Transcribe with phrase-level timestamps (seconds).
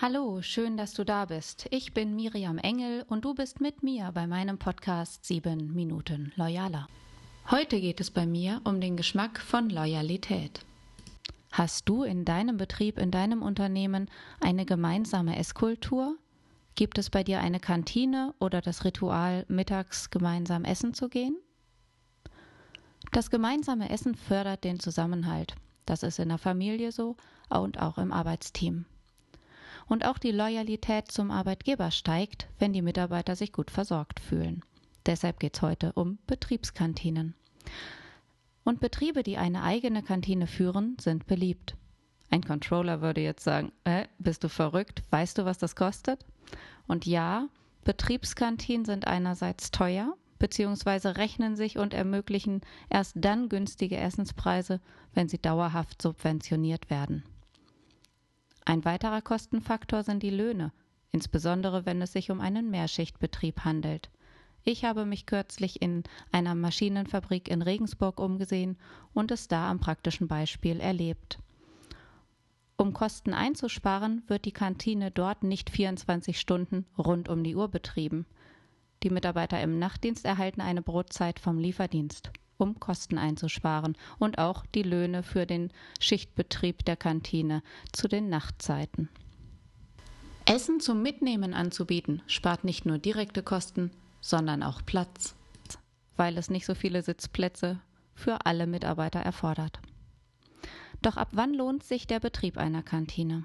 [0.00, 1.66] Hallo, schön, dass du da bist.
[1.72, 6.86] Ich bin Miriam Engel und du bist mit mir bei meinem Podcast 7 Minuten Loyaler.
[7.50, 10.60] Heute geht es bei mir um den Geschmack von Loyalität.
[11.50, 14.08] Hast du in deinem Betrieb, in deinem Unternehmen
[14.38, 16.16] eine gemeinsame Esskultur?
[16.76, 21.36] Gibt es bei dir eine Kantine oder das Ritual, mittags gemeinsam essen zu gehen?
[23.10, 25.56] Das gemeinsame Essen fördert den Zusammenhalt.
[25.86, 27.16] Das ist in der Familie so
[27.48, 28.84] und auch im Arbeitsteam
[29.88, 34.62] und auch die Loyalität zum Arbeitgeber steigt, wenn die Mitarbeiter sich gut versorgt fühlen.
[35.06, 37.34] Deshalb geht es heute um Betriebskantinen.
[38.64, 41.74] Und Betriebe, die eine eigene Kantine führen, sind beliebt.
[42.30, 45.02] Ein Controller würde jetzt sagen, äh, bist du verrückt?
[45.10, 46.26] Weißt du, was das kostet?
[46.86, 47.48] Und ja,
[47.84, 52.60] Betriebskantinen sind einerseits teuer, beziehungsweise rechnen sich und ermöglichen
[52.90, 54.80] erst dann günstige Essenspreise,
[55.14, 57.24] wenn sie dauerhaft subventioniert werden.
[58.68, 60.72] Ein weiterer Kostenfaktor sind die Löhne,
[61.10, 64.10] insbesondere wenn es sich um einen Mehrschichtbetrieb handelt.
[64.62, 66.02] Ich habe mich kürzlich in
[66.32, 68.76] einer Maschinenfabrik in Regensburg umgesehen
[69.14, 71.38] und es da am praktischen Beispiel erlebt.
[72.76, 78.26] Um Kosten einzusparen, wird die Kantine dort nicht 24 Stunden rund um die Uhr betrieben.
[79.02, 84.82] Die Mitarbeiter im Nachtdienst erhalten eine Brotzeit vom Lieferdienst um Kosten einzusparen und auch die
[84.82, 89.08] Löhne für den Schichtbetrieb der Kantine zu den Nachtzeiten.
[90.44, 95.34] Essen zum Mitnehmen anzubieten spart nicht nur direkte Kosten, sondern auch Platz,
[96.16, 97.80] weil es nicht so viele Sitzplätze
[98.14, 99.78] für alle Mitarbeiter erfordert.
[101.02, 103.44] Doch ab wann lohnt sich der Betrieb einer Kantine?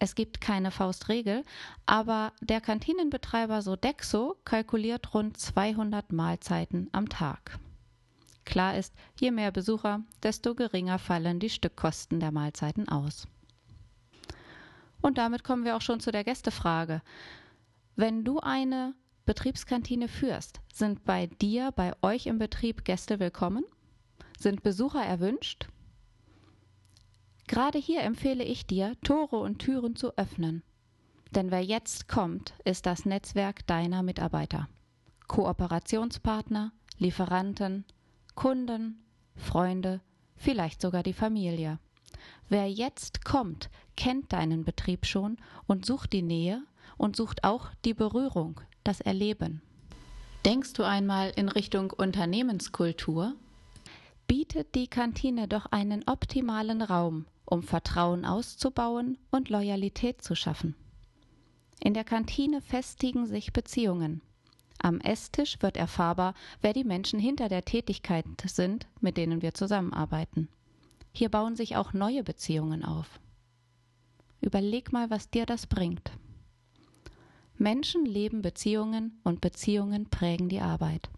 [0.00, 1.44] Es gibt keine Faustregel,
[1.86, 7.58] aber der Kantinenbetreiber Sodexo kalkuliert rund 200 Mahlzeiten am Tag.
[8.48, 13.28] Klar ist, je mehr Besucher, desto geringer fallen die Stückkosten der Mahlzeiten aus.
[15.02, 17.02] Und damit kommen wir auch schon zu der Gästefrage.
[17.94, 18.94] Wenn du eine
[19.26, 23.66] Betriebskantine führst, sind bei dir, bei euch im Betrieb Gäste willkommen?
[24.38, 25.68] Sind Besucher erwünscht?
[27.48, 30.62] Gerade hier empfehle ich dir, Tore und Türen zu öffnen.
[31.32, 34.70] Denn wer jetzt kommt, ist das Netzwerk deiner Mitarbeiter.
[35.26, 37.84] Kooperationspartner, Lieferanten,
[38.38, 39.02] Kunden,
[39.34, 40.00] Freunde,
[40.36, 41.80] vielleicht sogar die Familie.
[42.48, 46.62] Wer jetzt kommt, kennt deinen Betrieb schon und sucht die Nähe
[46.96, 49.60] und sucht auch die Berührung, das Erleben.
[50.44, 53.34] Denkst du einmal in Richtung Unternehmenskultur?
[54.28, 60.76] Bietet die Kantine doch einen optimalen Raum, um Vertrauen auszubauen und Loyalität zu schaffen.
[61.80, 64.22] In der Kantine festigen sich Beziehungen.
[64.80, 70.48] Am Esstisch wird erfahrbar, wer die Menschen hinter der Tätigkeit sind, mit denen wir zusammenarbeiten.
[71.12, 73.18] Hier bauen sich auch neue Beziehungen auf.
[74.40, 76.12] Überleg mal, was dir das bringt.
[77.56, 81.10] Menschen leben Beziehungen und Beziehungen prägen die Arbeit.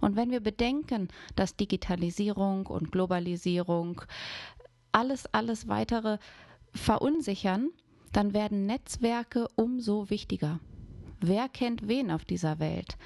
[0.00, 4.00] Und wenn wir bedenken, dass Digitalisierung und Globalisierung
[4.90, 6.18] alles, alles weitere
[6.72, 7.70] verunsichern,
[8.12, 10.60] dann werden Netzwerke umso wichtiger.
[11.20, 12.96] Wer kennt wen auf dieser Welt?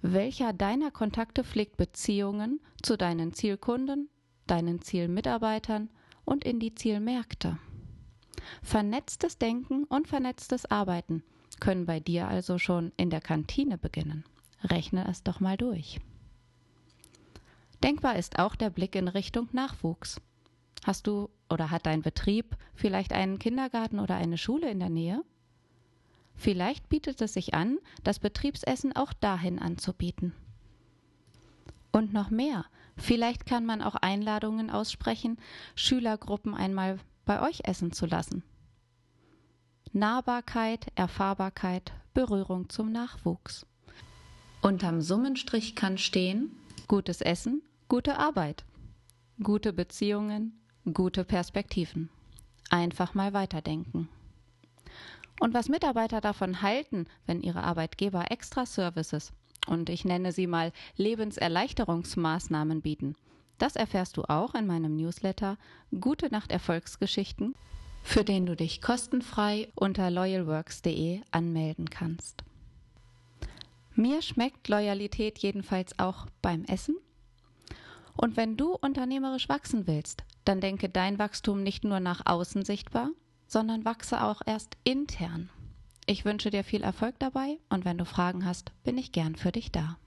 [0.00, 4.08] Welcher deiner Kontakte pflegt Beziehungen zu deinen Zielkunden,
[4.46, 5.90] deinen Zielmitarbeitern
[6.24, 7.58] und in die Zielmärkte?
[8.62, 11.22] Vernetztes Denken und vernetztes Arbeiten
[11.60, 14.24] können bei dir also schon in der Kantine beginnen.
[14.62, 15.98] Rechne es doch mal durch.
[17.82, 20.20] Denkbar ist auch der Blick in Richtung Nachwuchs.
[20.84, 25.22] Hast du oder hat dein Betrieb vielleicht einen Kindergarten oder eine Schule in der Nähe?
[26.38, 30.32] Vielleicht bietet es sich an, das Betriebsessen auch dahin anzubieten.
[31.90, 32.64] Und noch mehr.
[32.96, 35.38] Vielleicht kann man auch Einladungen aussprechen,
[35.74, 38.44] Schülergruppen einmal bei euch essen zu lassen.
[39.92, 43.66] Nahbarkeit, Erfahrbarkeit, Berührung zum Nachwuchs.
[44.62, 46.52] Unterm Summenstrich kann stehen
[46.86, 48.64] gutes Essen, gute Arbeit,
[49.42, 50.60] gute Beziehungen,
[50.92, 52.10] gute Perspektiven.
[52.70, 54.08] Einfach mal weiterdenken.
[55.40, 59.32] Und was Mitarbeiter davon halten, wenn ihre Arbeitgeber extra Services
[59.66, 63.14] und ich nenne sie mal Lebenserleichterungsmaßnahmen bieten,
[63.58, 65.58] das erfährst du auch in meinem Newsletter
[66.00, 67.54] Gute Nacht Erfolgsgeschichten,
[68.02, 72.44] für den du dich kostenfrei unter loyalworks.de anmelden kannst.
[73.94, 76.96] Mir schmeckt Loyalität jedenfalls auch beim Essen.
[78.16, 83.10] Und wenn du unternehmerisch wachsen willst, dann denke dein Wachstum nicht nur nach außen sichtbar,
[83.48, 85.50] sondern wachse auch erst intern.
[86.06, 89.50] Ich wünsche dir viel Erfolg dabei und wenn du Fragen hast, bin ich gern für
[89.50, 89.98] dich da.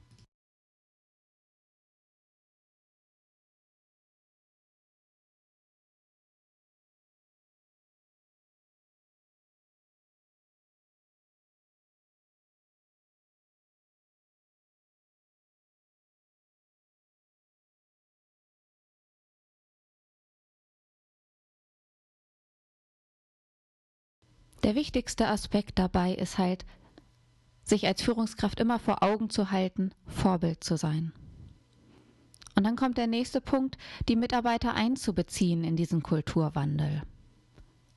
[24.63, 26.65] Der wichtigste Aspekt dabei ist halt,
[27.63, 31.13] sich als Führungskraft immer vor Augen zu halten, Vorbild zu sein.
[32.55, 33.77] Und dann kommt der nächste Punkt,
[34.07, 37.01] die Mitarbeiter einzubeziehen in diesen Kulturwandel.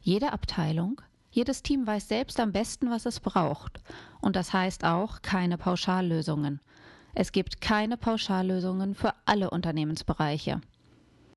[0.01, 1.01] Jede Abteilung,
[1.31, 3.81] jedes Team weiß selbst am besten, was es braucht.
[4.21, 6.61] Und das heißt auch keine Pauschallösungen.
[7.15, 10.61] Es gibt keine Pauschallösungen für alle Unternehmensbereiche.